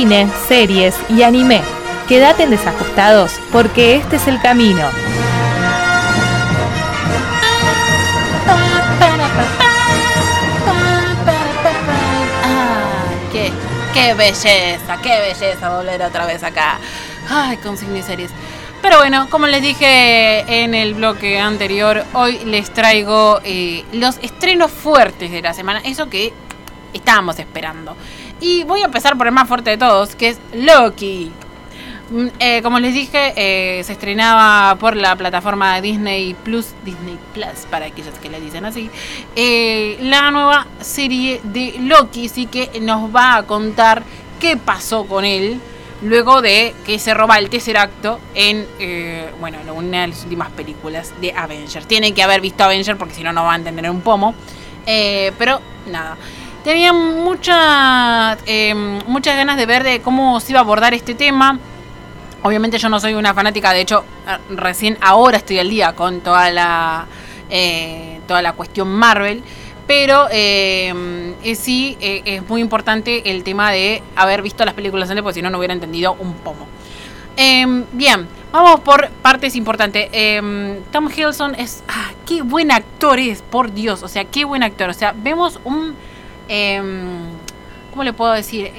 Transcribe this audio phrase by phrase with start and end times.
[0.00, 1.60] cine, series y anime.
[2.08, 4.88] Quédate desajustados porque este es el camino.
[13.30, 13.52] Qué,
[13.92, 16.78] qué belleza, qué belleza volver otra vez acá.
[17.28, 18.30] Ay, con cine y series.
[18.80, 24.70] Pero bueno, como les dije en el bloque anterior, hoy les traigo eh, los estrenos
[24.70, 25.82] fuertes de la semana.
[25.84, 26.32] Eso que
[26.94, 27.94] estábamos esperando.
[28.40, 31.30] Y voy a empezar por el más fuerte de todos, que es Loki.
[32.10, 37.66] Mm, eh, como les dije, eh, se estrenaba por la plataforma Disney Plus, Disney Plus,
[37.70, 38.90] para aquellos que le dicen así,
[39.36, 44.02] eh, la nueva serie de Loki, sí que nos va a contar
[44.40, 45.60] qué pasó con él
[46.02, 48.66] luego de que se roba el tercer acto en,
[49.38, 51.86] bueno, una de las últimas películas de Avengers.
[51.86, 54.34] Tienen que haber visto Avengers porque si no, no van a entender un pomo.
[54.86, 56.16] Pero nada.
[56.64, 58.74] Tenía mucha, eh,
[59.06, 61.58] muchas ganas de ver de cómo se iba a abordar este tema.
[62.42, 66.20] Obviamente yo no soy una fanática, de hecho eh, recién ahora estoy al día con
[66.20, 67.06] toda la,
[67.48, 69.42] eh, toda la cuestión Marvel.
[69.86, 75.20] Pero eh, eh, sí es muy importante el tema de haber visto las películas antes,
[75.20, 76.68] porque si no, no hubiera entendido un pomo.
[77.36, 80.08] Eh, bien, vamos por partes importantes.
[80.92, 81.82] Tom Hiddleston es.
[81.88, 84.04] Ah, qué buen actor es, por Dios.
[84.04, 84.90] O sea, qué buen actor.
[84.90, 85.96] O sea, vemos un.
[86.50, 86.82] Eh,
[87.90, 88.70] ¿Cómo le puedo decir?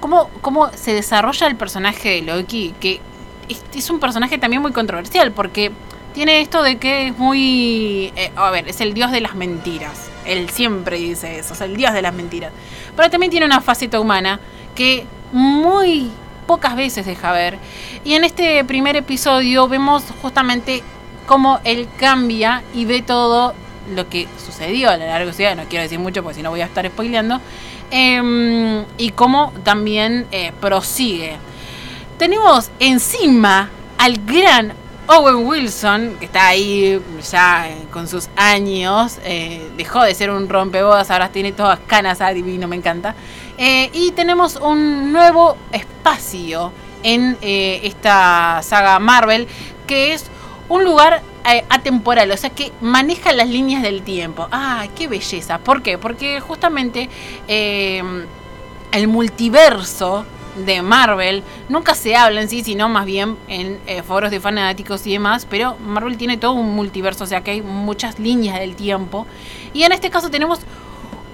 [0.00, 2.74] ¿Cómo, ¿Cómo se desarrolla el personaje de Loki?
[2.80, 3.00] Que
[3.48, 5.72] es, es un personaje también muy controversial, porque
[6.14, 8.12] tiene esto de que es muy.
[8.16, 10.08] eh, a ver, es el dios de las mentiras.
[10.24, 12.52] Él siempre dice eso, es el dios de las mentiras.
[12.96, 14.40] Pero también tiene una faceta humana
[14.74, 16.10] que muy
[16.46, 17.58] pocas veces deja ver.
[18.04, 20.82] Y en este primer episodio vemos justamente
[21.26, 23.52] cómo él cambia y ve todo
[23.94, 25.54] lo que sucedió a lo largo de su vida.
[25.54, 27.40] No quiero decir mucho porque si no voy a estar spoileando.
[27.90, 31.36] Em, y cómo también eh, prosigue.
[32.18, 34.72] Tenemos encima al gran
[35.06, 40.48] Owen Wilson, que está ahí ya eh, con sus años, eh, dejó de ser un
[40.48, 43.14] rompebodas, ahora tiene todas canas, ah, divino, me encanta.
[43.58, 49.48] Y tenemos un nuevo espacio en esta saga Marvel,
[49.86, 50.26] que es
[50.68, 51.22] un lugar
[51.68, 54.48] atemporal, o sea que maneja las líneas del tiempo.
[54.50, 55.58] ¡Ah, qué belleza!
[55.58, 55.98] ¿Por qué?
[55.98, 57.08] Porque justamente
[57.48, 58.02] eh,
[58.92, 60.24] el multiverso
[60.64, 65.06] de Marvel nunca se habla en sí, sino más bien en eh, foros de fanáticos
[65.06, 68.74] y demás, pero Marvel tiene todo un multiverso, o sea que hay muchas líneas del
[68.74, 69.26] tiempo.
[69.74, 70.60] Y en este caso tenemos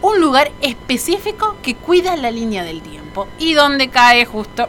[0.01, 4.69] un lugar específico que cuida la línea del tiempo y donde cae justo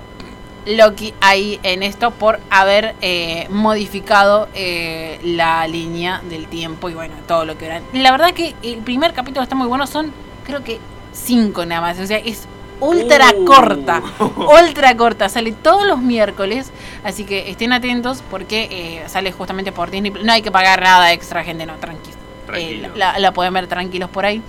[0.65, 7.15] Loki ahí en esto por haber eh, modificado eh, la línea del tiempo y bueno,
[7.27, 7.81] todo lo que era.
[7.93, 10.13] La verdad que el primer capítulo está muy bueno, son
[10.45, 10.79] creo que
[11.11, 12.47] cinco nada más, o sea, es
[12.79, 13.45] ultra Uh.
[13.45, 14.01] corta,
[14.61, 16.71] ultra corta, sale todos los miércoles,
[17.03, 21.11] así que estén atentos porque eh, sale justamente por Disney, no hay que pagar nada
[21.13, 22.17] extra, gente, no, tranquilos.
[22.45, 22.89] Tranquilo.
[22.95, 24.41] la, la pueden ver tranquilos por ahí.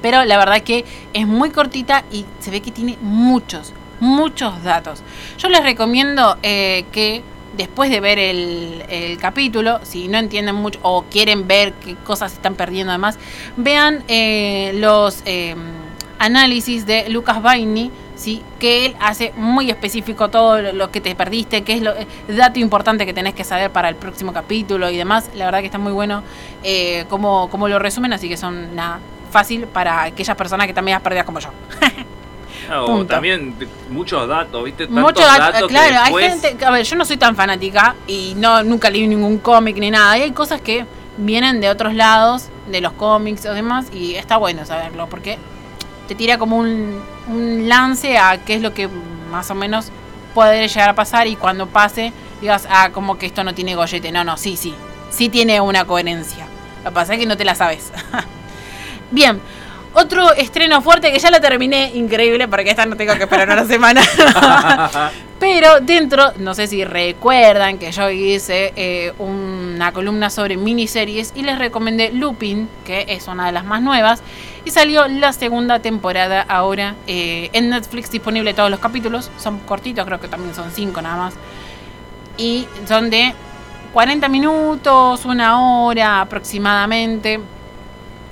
[0.00, 5.00] Pero la verdad que es muy cortita y se ve que tiene muchos, muchos datos.
[5.38, 7.22] Yo les recomiendo eh, que
[7.56, 12.56] después de ver el, capítulo, si no entienden mucho o quieren ver qué cosas están
[12.56, 13.16] perdiendo además,
[13.56, 15.54] vean eh, los eh,
[16.18, 18.42] análisis de Lucas Baini, ¿sí?
[18.58, 22.58] que él hace muy específico todo lo- que te perdiste, qué es lo el dato
[22.58, 25.30] importante que tenés que saber para el próximo capítulo y demás.
[25.36, 26.24] La verdad que está muy bueno
[26.64, 28.98] eh, cómo lo resumen, así que son nada
[29.30, 31.50] fácil para aquellas personas que también las perdidas como yo.
[32.82, 33.06] O Punto.
[33.14, 33.54] también
[33.90, 34.86] muchos datos, ¿viste?
[34.86, 37.34] Tantos Mucho dato- datos que claro, después- hay gente, a ver, yo no soy tan
[37.36, 40.16] fanática y no nunca leí ningún cómic ni nada.
[40.18, 40.84] Y hay cosas que
[41.16, 45.38] vienen de otros lados, de los cómics o demás, y está bueno saberlo porque
[46.08, 48.88] te tira como un, un lance a qué es lo que
[49.30, 49.90] más o menos
[50.34, 54.10] puede llegar a pasar y cuando pase digas, ah, como que esto no tiene gollete.
[54.12, 54.74] No, no, sí, sí,
[55.10, 56.46] sí tiene una coherencia.
[56.84, 57.92] Lo que pasa es que no te la sabes.
[59.10, 59.40] Bien,
[59.94, 63.64] otro estreno fuerte que ya la terminé, increíble, porque esta no tengo que esperar una
[63.66, 64.00] semana.
[65.38, 71.42] Pero dentro, no sé si recuerdan que yo hice eh, una columna sobre miniseries y
[71.42, 74.22] les recomendé Lupin, que es una de las más nuevas,
[74.64, 80.06] y salió la segunda temporada ahora eh, en Netflix disponible todos los capítulos, son cortitos,
[80.06, 81.34] creo que también son cinco nada más,
[82.36, 83.34] y son de
[83.92, 87.40] 40 minutos, una hora aproximadamente.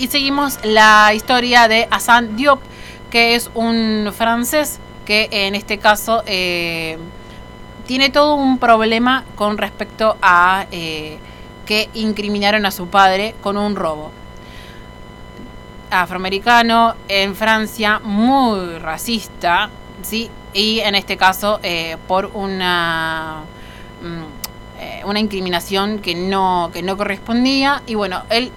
[0.00, 2.62] Y seguimos la historia de Hassan Diop,
[3.11, 6.97] que es un francés que en este caso eh,
[7.87, 11.19] tiene todo un problema con respecto a eh,
[11.67, 14.11] que incriminaron a su padre con un robo.
[15.91, 19.69] Afroamericano en Francia, muy racista,
[20.00, 20.31] ¿sí?
[20.55, 23.43] Y en este caso, eh, por una,
[24.02, 27.82] mm, una incriminación que no, que no correspondía.
[27.87, 28.50] Y bueno, él,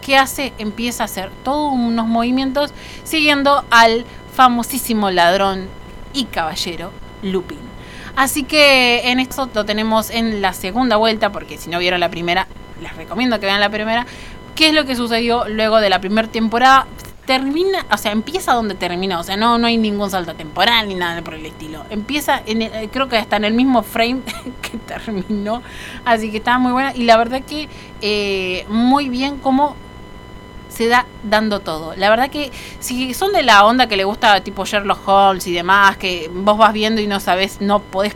[0.00, 0.52] ¿qué hace?
[0.58, 2.72] Empieza a hacer todos unos movimientos
[3.04, 4.04] siguiendo al
[4.34, 5.68] famosísimo ladrón
[6.12, 6.90] y caballero
[7.22, 7.58] Lupin.
[8.16, 12.08] Así que en esto lo tenemos en la segunda vuelta, porque si no vieron la
[12.08, 12.48] primera,
[12.82, 14.06] les recomiendo que vean la primera.
[14.54, 16.86] ¿Qué es lo que sucedió luego de la primera temporada?
[17.28, 20.94] termina, o sea, empieza donde termina, o sea, no, no hay ningún salto temporal ni
[20.94, 21.84] nada por el estilo.
[21.90, 22.40] Empieza,
[22.90, 24.22] creo que está en el mismo frame
[24.62, 25.62] que terminó,
[26.06, 27.68] así que está muy buena y la verdad que
[28.00, 29.76] eh, muy bien cómo
[30.68, 31.94] se da dando todo.
[31.96, 32.50] La verdad que
[32.80, 36.58] si son de la onda que le gusta tipo Sherlock Holmes y demás, que vos
[36.58, 38.14] vas viendo y no sabes, no podés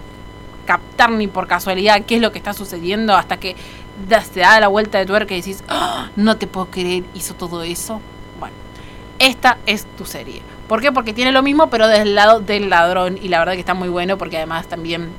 [0.67, 3.57] captar ni por casualidad qué es lo que está sucediendo hasta que
[4.33, 6.11] se da la vuelta de tuerca y decís, ¡Ah!
[6.17, 8.01] no te puedo creer, hizo todo eso
[9.23, 10.43] esta es tu serie.
[10.67, 10.91] ¿Por qué?
[10.91, 13.19] Porque tiene lo mismo, pero desde el lado del ladrón.
[13.23, 15.11] Y la verdad que está muy bueno porque además también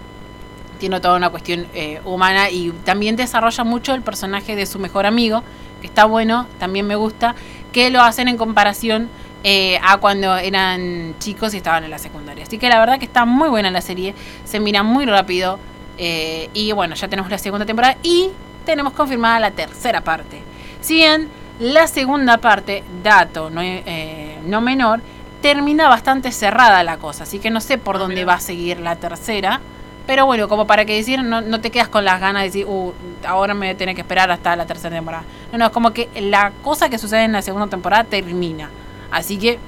[0.83, 5.05] tiene toda una cuestión eh, humana y también desarrolla mucho el personaje de su mejor
[5.05, 5.41] amigo,
[5.79, 7.35] que está bueno, también me gusta,
[7.71, 9.07] que lo hacen en comparación
[9.45, 12.43] eh, a cuando eran chicos y estaban en la secundaria.
[12.43, 14.13] Así que la verdad que está muy buena la serie,
[14.43, 15.57] se mira muy rápido
[15.97, 18.31] eh, y bueno, ya tenemos la segunda temporada y
[18.65, 20.41] tenemos confirmada la tercera parte.
[20.81, 21.29] Si bien
[21.61, 24.99] la segunda parte, dato no, eh, no menor,
[25.41, 28.81] termina bastante cerrada la cosa, así que no sé por ah, dónde va a seguir
[28.81, 29.61] la tercera.
[30.05, 32.65] Pero bueno, como para que decir, no, no te quedas con las ganas de decir,
[32.65, 32.93] uh,
[33.25, 35.23] ahora me voy a tener que esperar hasta la tercera temporada.
[35.51, 38.69] No, no, es como que la cosa que sucede en la segunda temporada termina.
[39.11, 39.59] Así que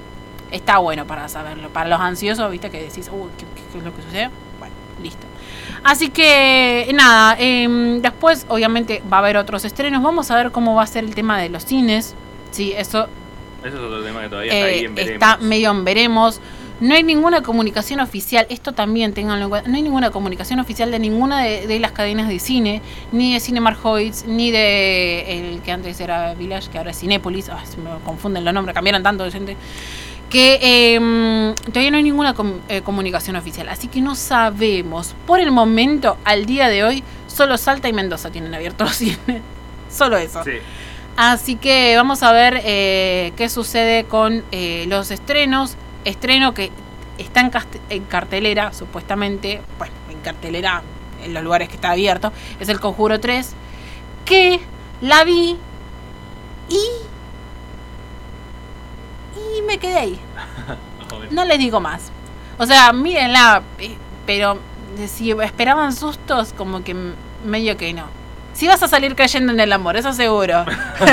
[0.51, 1.69] está bueno para saberlo.
[1.69, 4.29] Para los ansiosos, viste, que decís, uh, qué es lo que sucede?
[4.59, 5.25] Bueno, listo.
[5.85, 10.01] Así que nada, em, después obviamente va a haber otros estrenos.
[10.01, 12.15] Vamos a ver cómo va a ser el tema de los cines.
[12.49, 13.07] Sí, eso.
[13.63, 15.13] Eso es otro tema que todavía está ahí en veremos.
[15.13, 16.41] Está medio en veremos.
[16.79, 20.91] No hay ninguna comunicación oficial, esto también tenganlo en cuenta, no hay ninguna comunicación oficial
[20.91, 22.81] de ninguna de, las cadenas de cine,
[23.11, 27.45] ni de Cinemark Hoyts, ni de el que antes era Village, que ahora es Cinépolis,
[27.45, 29.57] se me confunden los nombres, cambiaron tanto de gente
[30.29, 32.35] que eh, todavía no hay ninguna
[32.67, 35.15] eh, comunicación oficial, así que no sabemos.
[35.25, 39.17] Por el momento, al día de hoy, solo Salta y Mendoza tienen abierto los cines.
[39.89, 40.41] solo eso.
[41.17, 45.77] Así que vamos a ver eh, qué sucede con eh, los estrenos.
[46.05, 46.71] Estreno que
[47.17, 47.51] está en,
[47.89, 50.81] en, cartelera, supuestamente, bueno, en cartelera
[51.23, 53.53] en los lugares que está abierto, es el Conjuro 3,
[54.23, 54.59] que
[55.01, 55.57] la vi
[56.69, 56.79] y
[59.35, 60.19] y me quedé ahí.
[61.31, 62.11] no les digo más.
[62.57, 64.59] O sea, mírenla, eh, pero
[65.07, 66.95] si esperaban sustos, como que
[67.43, 68.07] medio que no.
[68.55, 70.63] Si vas a salir cayendo en el amor, eso seguro.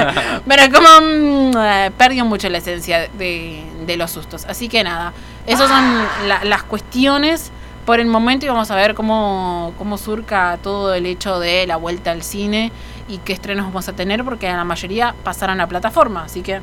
[0.48, 4.44] pero como mm, eh, perdió mucho la esencia de, los sustos.
[4.46, 5.12] Así que nada,
[5.44, 6.06] esas son
[6.44, 7.50] las cuestiones
[7.84, 11.76] por el momento y vamos a ver cómo, cómo surca todo el hecho de la
[11.76, 12.70] vuelta al cine
[13.08, 16.60] y qué estrenos vamos a tener, porque la mayoría pasarán a plataforma, así que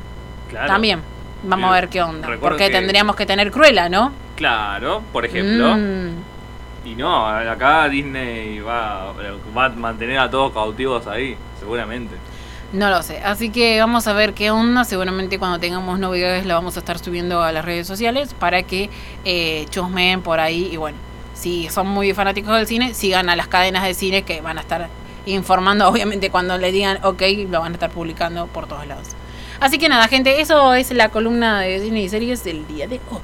[0.66, 1.02] también.
[1.42, 2.28] Vamos a ver qué onda.
[2.40, 4.12] Porque tendríamos que tener Cruella, ¿no?
[4.36, 5.76] Claro, por ejemplo.
[5.76, 6.39] Mm.
[6.84, 9.12] Y no, acá Disney va,
[9.56, 12.16] va a mantener a todos cautivos ahí, seguramente.
[12.72, 13.18] No lo sé.
[13.18, 14.84] Así que vamos a ver qué onda.
[14.84, 18.90] Seguramente cuando tengamos novedades la vamos a estar subiendo a las redes sociales para que
[19.24, 20.68] eh, chusmeen por ahí.
[20.72, 20.96] Y bueno,
[21.34, 24.60] si son muy fanáticos del cine, sigan a las cadenas de cine que van a
[24.60, 24.88] estar
[25.26, 25.88] informando.
[25.90, 29.08] Obviamente cuando le digan ok, lo van a estar publicando por todos lados.
[29.58, 33.00] Así que nada, gente, eso es la columna de cine y series del día de
[33.10, 33.20] hoy.